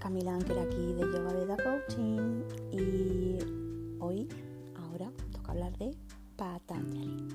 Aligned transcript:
Camila 0.00 0.34
Anker 0.34 0.58
aquí 0.58 0.94
de 0.94 1.02
Yoga 1.02 1.32
Veda 1.34 1.56
Coaching 1.58 2.42
y 2.72 3.38
hoy, 4.00 4.26
ahora, 4.74 5.12
toca 5.30 5.52
hablar 5.52 5.76
de 5.76 5.94
Patanjali. 6.36 7.28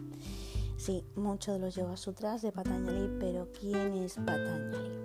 Sí, 0.75 1.03
muchos 1.15 1.55
de 1.55 1.59
los 1.59 1.75
Yoga 1.75 1.95
Sutras 1.95 2.41
de 2.41 2.51
Patanjali, 2.51 3.17
pero 3.19 3.47
¿quién 3.59 3.93
es 3.93 4.15
Patanjali? 4.15 4.97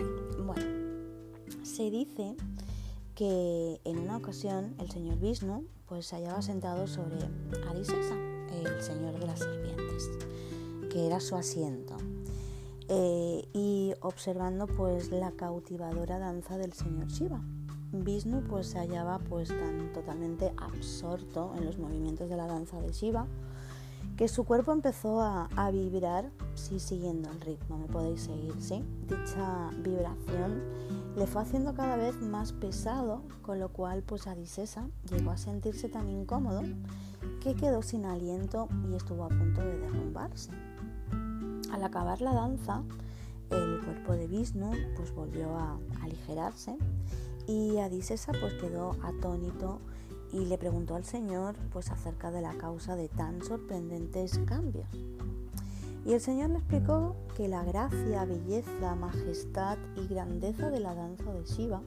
Bueno, 0.43 0.62
se 1.62 1.91
dice 1.91 2.35
que 3.14 3.79
en 3.85 3.99
una 3.99 4.17
ocasión 4.17 4.75
el 4.79 4.90
señor 4.90 5.18
Vishnu 5.18 5.67
pues 5.86 6.07
se 6.07 6.17
hallaba 6.17 6.40
sentado 6.40 6.86
sobre 6.86 7.18
Arisesa, 7.68 8.17
el 8.54 8.82
señor 8.82 9.21
de 9.21 9.27
las 9.27 9.39
serpientes, 9.39 10.11
que 10.90 11.07
era 11.07 11.21
su 11.21 11.36
asiento. 11.36 11.95
Eh, 12.89 13.46
y 13.53 13.60
observando 14.00 14.67
pues 14.67 15.11
la 15.11 15.32
cautivadora 15.32 16.18
danza 16.18 16.59
del 16.59 16.72
señor 16.72 17.09
Shiva. 17.09 17.40
Vishnu 17.93 18.43
pues 18.43 18.68
se 18.68 18.79
hallaba 18.79 19.18
pues 19.18 19.49
tan 19.49 19.93
totalmente 19.93 20.53
absorto 20.57 21.53
en 21.57 21.64
los 21.64 21.79
movimientos 21.79 22.29
de 22.29 22.36
la 22.36 22.46
danza 22.46 22.81
de 22.81 22.93
Shiva 22.93 23.26
que 24.17 24.29
su 24.29 24.45
cuerpo 24.45 24.73
empezó 24.73 25.21
a, 25.23 25.49
vibrar, 25.73 26.31
siguiendo 26.54 27.31
el 27.31 27.40
ritmo, 27.40 27.79
me 27.79 27.86
podéis 27.86 28.23
seguir, 28.23 28.54
sí. 28.61 28.85
Dicha 29.09 29.71
vibración 29.79 30.62
le 31.17 31.26
fue 31.26 31.43
haciendo 31.43 31.75
cada 31.75 31.96
vez 31.96 32.20
más 32.20 32.53
pesado, 32.53 33.23
con 33.42 33.59
lo 33.59 33.70
cual 33.70 34.03
pues 34.03 34.27
Adisesa 34.27 34.89
llegó 35.11 35.31
a 35.31 35.39
sentirse 35.39 35.89
tan 35.89 36.09
incómodo 36.09 36.62
que 37.41 37.55
quedó 37.55 37.83
sin 37.83 38.05
aliento 38.05 38.69
y 38.91 38.95
estuvo 38.95 39.25
a 39.25 39.28
punto 39.28 39.62
de 39.62 39.78
derrumbarse. 39.78 40.51
Al 41.73 41.83
acabar 41.83 42.21
la 42.21 42.34
danza, 42.34 42.83
el 43.51 43.81
cuerpo 43.84 44.12
de 44.12 44.27
Vishnu 44.27 44.70
pues 44.97 45.12
volvió 45.15 45.56
a 45.56 45.79
aligerarse 46.03 46.77
y 47.47 47.79
Adisesa 47.79 48.33
pues 48.41 48.55
quedó 48.55 48.97
atónito 49.03 49.81
y 50.33 50.47
le 50.47 50.59
preguntó 50.59 50.95
al 50.95 51.05
Señor 51.05 51.56
pues 51.73 51.91
acerca 51.91 52.31
de 52.31 52.43
la 52.43 52.55
causa 52.55 52.97
de 52.97 53.09
tan 53.09 53.43
sorprendentes 53.43 54.39
cambios. 54.47 54.89
Y 56.06 56.15
el 56.15 56.21
Señor 56.21 56.51
le 56.51 56.59
explicó 56.59 57.17
que 57.37 57.48
la 57.48 57.62
gracia, 57.62 58.25
belleza, 58.25 58.95
majestad 58.95 59.77
y 59.97 60.06
grandeza 60.06 60.71
de 60.71 60.81
la 60.81 60.95
danza 60.95 61.33
de 61.33 61.45
Shiva 61.45 61.83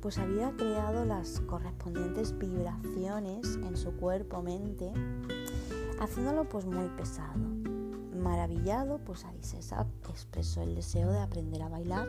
pues 0.00 0.18
había 0.18 0.50
creado 0.52 1.06
las 1.06 1.40
correspondientes 1.40 2.36
vibraciones 2.36 3.56
en 3.56 3.74
su 3.74 3.90
cuerpo, 3.92 4.42
mente, 4.42 4.92
haciéndolo 5.98 6.46
pues 6.46 6.66
muy 6.66 6.88
pesado. 6.88 7.40
Maravillado, 8.24 8.98
pues 9.04 9.24
Arisesa 9.26 9.86
expresó 10.08 10.62
el 10.62 10.74
deseo 10.74 11.12
de 11.12 11.20
aprender 11.20 11.60
a 11.62 11.68
bailar, 11.68 12.08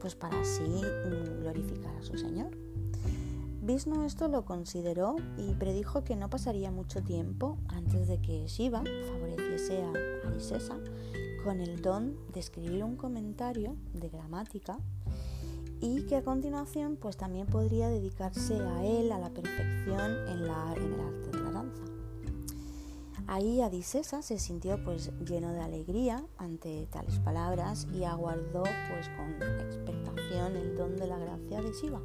pues 0.00 0.14
para 0.14 0.38
así 0.40 0.62
mm, 0.62 1.40
glorificar 1.40 1.96
a 1.96 2.02
su 2.02 2.18
Señor. 2.18 2.50
Vishnu 3.62 4.04
esto 4.04 4.28
lo 4.28 4.44
consideró 4.44 5.16
y 5.38 5.54
predijo 5.54 6.04
que 6.04 6.14
no 6.14 6.30
pasaría 6.30 6.70
mucho 6.70 7.02
tiempo 7.02 7.58
antes 7.68 8.06
de 8.06 8.20
que 8.20 8.46
Shiva 8.46 8.84
favoreciese 9.08 9.82
a 9.82 10.28
Arisesa 10.28 10.76
con 11.42 11.60
el 11.60 11.80
don 11.80 12.16
de 12.32 12.40
escribir 12.40 12.84
un 12.84 12.96
comentario 12.96 13.76
de 13.94 14.08
gramática 14.08 14.78
y 15.80 16.02
que 16.02 16.16
a 16.16 16.22
continuación 16.22 16.96
pues 16.96 17.16
también 17.16 17.46
podría 17.46 17.88
dedicarse 17.88 18.60
a 18.60 18.84
él 18.84 19.10
a 19.10 19.18
la 19.18 19.30
perfección 19.30 20.12
en, 20.28 20.46
la, 20.46 20.74
en 20.76 20.92
el 20.92 21.00
arte 21.00 21.30
de 21.30 21.42
la 21.42 21.50
danza. 21.50 21.85
Ahí 23.28 23.60
Adisesa 23.60 24.22
se 24.22 24.38
sintió 24.38 24.82
pues 24.84 25.10
lleno 25.24 25.52
de 25.52 25.60
alegría 25.60 26.24
ante 26.38 26.86
tales 26.86 27.18
palabras 27.18 27.88
y 27.92 28.04
aguardó 28.04 28.62
pues 28.62 29.08
con 29.16 29.42
expectación 29.60 30.56
el 30.56 30.76
don 30.76 30.96
de 30.96 31.08
la 31.08 31.18
gracia 31.18 31.60
de 31.60 31.72
Shiva. 31.72 32.00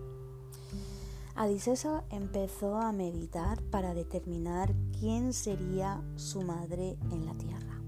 Adisesa 1.36 2.04
empezó 2.09 2.76
a 2.76 2.92
meditar 2.92 3.62
para 3.64 3.94
determinar 3.94 4.74
quién 5.00 5.34
sería 5.34 6.02
su 6.16 6.42
madre 6.42 6.98
en 7.12 7.26
la 7.26 7.34
tierra. 7.36 7.82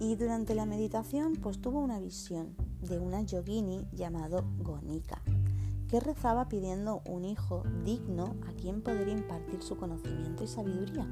Y 0.00 0.16
durante 0.16 0.54
la 0.54 0.66
meditación 0.66 1.36
pues 1.36 1.60
tuvo 1.60 1.78
una 1.78 2.00
visión 2.00 2.56
de 2.82 2.98
una 2.98 3.22
yogini 3.22 3.86
llamado 3.92 4.44
Gonika, 4.58 5.22
que 5.88 6.00
rezaba 6.00 6.48
pidiendo 6.48 7.02
un 7.06 7.24
hijo 7.24 7.62
digno 7.84 8.34
a 8.48 8.52
quien 8.52 8.82
poder 8.82 9.08
impartir 9.08 9.62
su 9.62 9.76
conocimiento 9.76 10.42
y 10.42 10.48
sabiduría. 10.48 11.06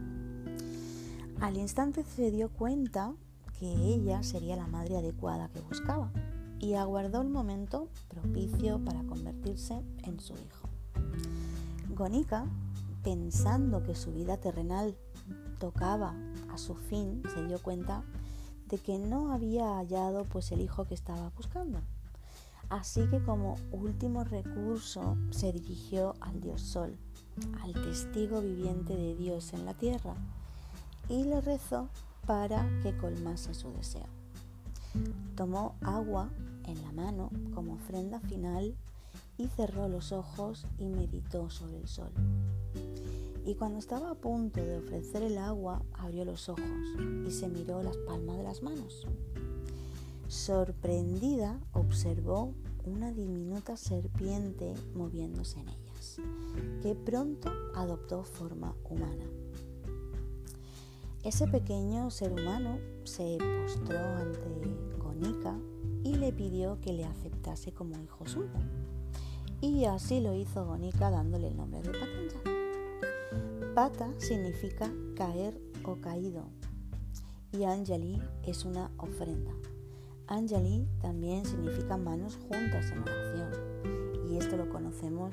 Al 1.40 1.56
instante 1.56 2.04
se 2.04 2.30
dio 2.30 2.48
cuenta 2.48 3.14
que 3.58 3.66
ella 3.66 4.22
sería 4.22 4.56
la 4.56 4.66
madre 4.66 4.96
adecuada 4.96 5.48
que 5.48 5.60
buscaba 5.60 6.10
y 6.58 6.74
aguardó 6.74 7.20
el 7.20 7.28
momento 7.28 7.88
propicio 8.08 8.82
para 8.84 9.02
convertirse 9.04 9.82
en 10.04 10.20
su 10.20 10.34
hijo. 10.34 10.68
Gonika, 11.90 12.46
pensando 13.02 13.82
que 13.82 13.94
su 13.94 14.12
vida 14.12 14.38
terrenal 14.38 14.96
tocaba 15.58 16.14
a 16.50 16.58
su 16.58 16.74
fin, 16.74 17.22
se 17.34 17.44
dio 17.44 17.60
cuenta 17.62 18.02
de 18.68 18.78
que 18.78 18.98
no 18.98 19.32
había 19.32 19.76
hallado 19.76 20.24
pues 20.24 20.50
el 20.52 20.60
hijo 20.60 20.86
que 20.86 20.94
estaba 20.94 21.30
buscando. 21.36 21.80
Así 22.70 23.06
que 23.10 23.22
como 23.22 23.56
último 23.72 24.24
recurso 24.24 25.16
se 25.30 25.52
dirigió 25.52 26.14
al 26.20 26.40
dios 26.40 26.62
Sol, 26.62 26.96
al 27.62 27.72
testigo 27.74 28.40
viviente 28.40 28.96
de 28.96 29.14
Dios 29.14 29.52
en 29.52 29.66
la 29.66 29.74
tierra, 29.74 30.14
y 31.08 31.24
le 31.24 31.40
rezó 31.40 31.88
para 32.26 32.66
que 32.82 32.96
colmase 32.96 33.54
su 33.54 33.72
deseo. 33.72 34.06
Tomó 35.36 35.74
agua 35.82 36.30
en 36.64 36.80
la 36.82 36.92
mano 36.92 37.30
como 37.54 37.74
ofrenda 37.74 38.20
final 38.20 38.74
y 39.36 39.48
cerró 39.48 39.88
los 39.88 40.12
ojos 40.12 40.66
y 40.78 40.88
meditó 40.88 41.50
sobre 41.50 41.78
el 41.78 41.88
sol. 41.88 42.12
Y 43.44 43.56
cuando 43.56 43.78
estaba 43.78 44.10
a 44.10 44.14
punto 44.14 44.64
de 44.64 44.78
ofrecer 44.78 45.22
el 45.22 45.36
agua, 45.36 45.82
abrió 45.92 46.24
los 46.24 46.48
ojos 46.48 46.64
y 47.26 47.30
se 47.30 47.48
miró 47.48 47.82
las 47.82 47.96
palmas 47.98 48.38
de 48.38 48.42
las 48.42 48.62
manos. 48.62 49.06
Sorprendida, 50.28 51.60
observó 51.72 52.54
una 52.86 53.12
diminuta 53.12 53.76
serpiente 53.76 54.74
moviéndose 54.94 55.60
en 55.60 55.68
ellas, 55.68 56.20
que 56.82 56.94
pronto 56.94 57.50
adoptó 57.74 58.22
forma 58.22 58.74
humana. 58.88 59.24
Ese 61.24 61.46
pequeño 61.46 62.10
ser 62.10 62.32
humano 62.32 62.78
se 63.04 63.38
postró 63.38 63.98
ante 63.98 64.76
Gonika 64.98 65.58
y 66.02 66.16
le 66.16 66.34
pidió 66.34 66.78
que 66.82 66.92
le 66.92 67.06
aceptase 67.06 67.72
como 67.72 67.98
hijo 67.98 68.26
suyo. 68.26 68.50
Y 69.62 69.86
así 69.86 70.20
lo 70.20 70.34
hizo 70.34 70.66
Gonika 70.66 71.10
dándole 71.10 71.48
el 71.48 71.56
nombre 71.56 71.80
de 71.80 71.92
Patanjali. 71.92 73.74
Pata 73.74 74.12
significa 74.18 74.92
caer 75.16 75.58
o 75.84 75.96
caído 75.96 76.44
y 77.52 77.64
Anjali 77.64 78.20
es 78.42 78.66
una 78.66 78.90
ofrenda. 78.98 79.52
Anjali 80.26 80.86
también 81.00 81.46
significa 81.46 81.96
manos 81.96 82.36
juntas 82.36 82.90
en 82.90 82.98
oración 82.98 84.30
y 84.30 84.36
esto 84.36 84.58
lo 84.58 84.68
conocemos 84.68 85.32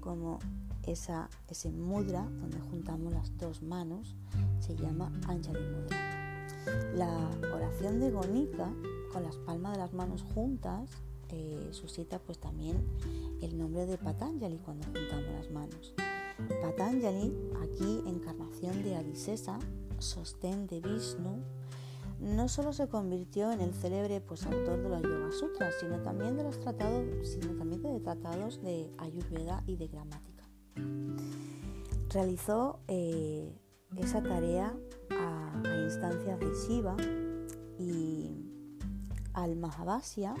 como 0.00 0.38
esa, 0.86 1.28
ese 1.48 1.70
mudra 1.70 2.22
donde 2.22 2.60
juntamos 2.60 3.12
las 3.12 3.36
dos 3.38 3.62
manos 3.62 4.16
se 4.60 4.74
llama 4.76 5.12
Anjali 5.26 5.60
Mudra. 5.60 6.46
La 6.94 7.30
oración 7.54 8.00
de 8.00 8.10
Gonika 8.10 8.72
con 9.12 9.22
las 9.22 9.36
palmas 9.38 9.72
de 9.72 9.78
las 9.78 9.92
manos 9.92 10.22
juntas 10.22 10.90
eh, 11.30 11.68
suscita 11.72 12.18
pues 12.18 12.38
también 12.38 12.86
el 13.40 13.58
nombre 13.58 13.86
de 13.86 13.98
Patanjali 13.98 14.58
cuando 14.58 14.84
juntamos 14.84 15.32
las 15.32 15.50
manos. 15.50 15.94
Patanjali, 16.62 17.34
aquí 17.62 18.02
encarnación 18.06 18.82
de 18.82 18.96
Adisesa, 18.96 19.58
sostén 19.98 20.66
de 20.66 20.80
Vishnu, 20.80 21.42
no 22.20 22.48
solo 22.48 22.72
se 22.72 22.88
convirtió 22.88 23.50
en 23.50 23.60
el 23.60 23.74
célebre 23.74 24.20
pues, 24.20 24.44
autor 24.46 24.80
de 24.82 24.88
los 24.88 25.02
Yoga 25.02 25.32
Sutras, 25.32 25.74
sino 25.80 26.00
también 26.02 26.36
de 26.36 26.44
los 26.44 26.60
tratados, 26.60 27.04
sino 27.26 27.54
también 27.54 27.82
de 27.82 28.00
tratados 28.00 28.62
de 28.62 28.90
Ayurveda 28.98 29.62
y 29.66 29.76
de 29.76 29.88
gramática. 29.88 30.41
Realizó 32.10 32.78
eh, 32.88 33.52
esa 33.96 34.22
tarea 34.22 34.74
a, 35.10 35.62
a, 35.64 35.84
instancias 35.84 36.38
de 36.40 36.52
Shiva 36.54 36.96
y 37.78 38.30
al 39.32 39.56
Mahabhasya, 39.56 40.34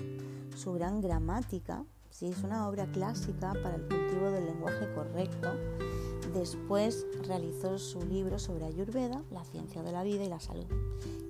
su 0.54 0.72
gran 0.74 1.00
gramática, 1.00 1.84
¿sí? 2.10 2.26
es 2.26 2.42
una 2.42 2.68
obra 2.68 2.86
clásica 2.86 3.52
para 3.62 3.76
el 3.76 3.82
cultivo 3.82 4.30
del 4.30 4.46
lenguaje 4.46 4.92
correcto. 4.94 5.50
Después 6.34 7.06
realizó 7.26 7.78
su 7.78 8.00
libro 8.06 8.38
sobre 8.38 8.64
Ayurveda, 8.64 9.22
la 9.30 9.44
ciencia 9.44 9.82
de 9.82 9.92
la 9.92 10.02
vida 10.02 10.24
y 10.24 10.28
la 10.28 10.40
salud. 10.40 10.66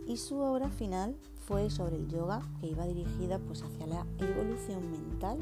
Y 0.06 0.16
su 0.16 0.38
obra 0.38 0.68
final 0.68 1.16
fue 1.46 1.70
sobre 1.70 1.96
el 1.96 2.08
yoga, 2.08 2.40
que 2.60 2.68
iba 2.68 2.86
dirigida 2.86 3.38
pues, 3.40 3.62
hacia 3.62 3.86
la 3.86 4.06
evolución 4.18 4.90
mental 4.90 5.38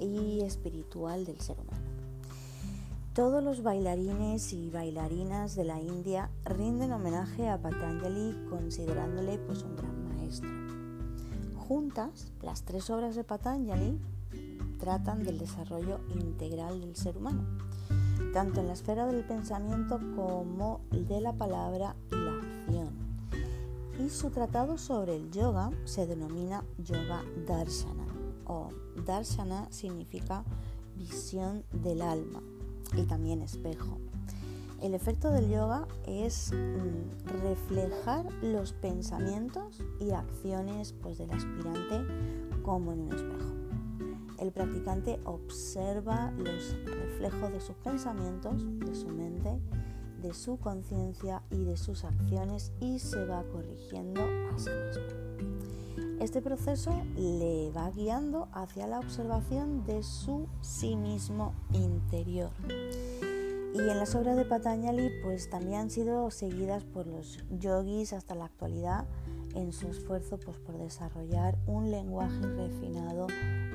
y 0.00 0.40
espiritual 0.40 1.24
del 1.24 1.40
ser 1.40 1.58
humano. 1.60 1.79
Todos 3.14 3.42
los 3.42 3.64
bailarines 3.64 4.52
y 4.52 4.70
bailarinas 4.70 5.56
de 5.56 5.64
la 5.64 5.80
India 5.80 6.30
rinden 6.44 6.92
homenaje 6.92 7.48
a 7.48 7.60
Patanjali 7.60 8.36
considerándole 8.48 9.36
pues, 9.38 9.64
un 9.64 9.74
gran 9.74 10.08
maestro. 10.08 10.48
Juntas, 11.56 12.32
las 12.40 12.62
tres 12.62 12.88
obras 12.88 13.16
de 13.16 13.24
Patanjali 13.24 13.98
tratan 14.78 15.24
del 15.24 15.40
desarrollo 15.40 15.98
integral 16.14 16.80
del 16.80 16.94
ser 16.94 17.16
humano, 17.16 17.44
tanto 18.32 18.60
en 18.60 18.68
la 18.68 18.74
esfera 18.74 19.06
del 19.06 19.24
pensamiento 19.24 19.98
como 20.14 20.80
de 20.92 21.20
la 21.20 21.32
palabra 21.32 21.96
y 22.12 22.14
la 22.14 22.30
acción. 22.30 22.90
Y 23.98 24.08
su 24.08 24.30
tratado 24.30 24.78
sobre 24.78 25.16
el 25.16 25.32
yoga 25.32 25.72
se 25.84 26.06
denomina 26.06 26.64
Yoga 26.78 27.24
Darshana, 27.44 28.06
o 28.46 28.68
Darshana 29.04 29.66
significa 29.72 30.44
visión 30.96 31.64
del 31.72 32.02
alma 32.02 32.40
y 32.96 33.02
también 33.02 33.42
espejo. 33.42 33.98
El 34.82 34.94
efecto 34.94 35.30
del 35.30 35.50
yoga 35.50 35.86
es 36.06 36.52
mm, 36.52 37.40
reflejar 37.42 38.24
los 38.42 38.72
pensamientos 38.72 39.82
y 40.00 40.12
acciones 40.12 40.94
pues, 41.02 41.18
del 41.18 41.30
aspirante 41.30 42.06
como 42.62 42.92
en 42.92 43.00
un 43.00 43.12
espejo. 43.12 43.60
El 44.38 44.52
practicante 44.52 45.20
observa 45.24 46.30
los 46.30 46.74
reflejos 46.86 47.52
de 47.52 47.60
sus 47.60 47.76
pensamientos, 47.76 48.64
de 48.80 48.94
su 48.94 49.08
mente, 49.08 49.60
de 50.22 50.32
su 50.32 50.58
conciencia 50.58 51.42
y 51.50 51.64
de 51.64 51.76
sus 51.76 52.04
acciones 52.04 52.72
y 52.80 52.98
se 52.98 53.26
va 53.26 53.42
corrigiendo 53.52 54.22
a 54.22 54.58
sí 54.58 54.70
mismo. 54.70 55.29
Este 56.20 56.42
proceso 56.42 56.92
le 57.16 57.70
va 57.70 57.90
guiando 57.90 58.48
hacia 58.52 58.86
la 58.86 58.98
observación 58.98 59.86
de 59.86 60.02
su 60.02 60.48
sí 60.60 60.94
mismo 60.94 61.54
interior. 61.72 62.50
Y 63.72 63.78
en 63.78 63.96
las 63.96 64.14
obras 64.14 64.36
de 64.36 64.44
Patanjali 64.44 65.08
pues 65.22 65.48
también 65.48 65.80
han 65.80 65.90
sido 65.90 66.30
seguidas 66.30 66.84
por 66.84 67.06
los 67.06 67.38
yogis 67.50 68.12
hasta 68.12 68.34
la 68.34 68.44
actualidad 68.44 69.06
en 69.54 69.72
su 69.72 69.88
esfuerzo 69.88 70.38
pues, 70.38 70.58
por 70.58 70.76
desarrollar 70.76 71.56
un 71.66 71.90
lenguaje 71.90 72.42
refinado, 72.42 73.26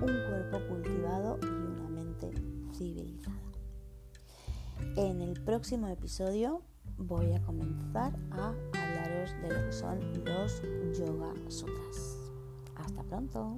un 0.02 0.16
cuerpo 0.30 0.60
cultivado 0.70 1.40
y 1.42 1.48
una 1.48 1.90
mente 1.90 2.32
civilizada. 2.74 3.36
En 4.98 5.22
el 5.24 5.42
próximo 5.42 5.88
episodio 5.88 6.62
voy 6.98 7.34
a 7.34 7.42
comenzar 7.42 8.14
a 8.30 8.50
hablaros 8.50 9.32
de 9.42 9.50
lo 9.50 9.66
que 9.66 9.72
son 9.72 10.00
los 10.26 10.62
Yoga 10.96 11.34
Sutras. 11.48 12.25
Hasta 12.86 13.04
pronto. 13.04 13.58